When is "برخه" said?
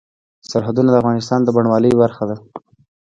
2.01-2.23